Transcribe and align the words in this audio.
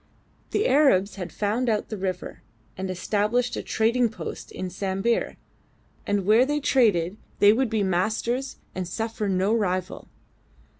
The 0.49 0.67
Arabs 0.67 1.17
had 1.17 1.31
found 1.31 1.69
out 1.69 1.89
the 1.89 1.95
river, 1.99 2.41
had 2.75 2.89
established 2.89 3.55
a 3.55 3.61
trading 3.61 4.09
post 4.09 4.51
in 4.51 4.71
Sambir, 4.71 5.35
and 6.07 6.25
where 6.25 6.43
they 6.43 6.59
traded 6.59 7.17
they 7.37 7.53
would 7.53 7.69
be 7.69 7.83
masters 7.83 8.57
and 8.73 8.87
suffer 8.87 9.29
no 9.29 9.53
rival. 9.53 10.07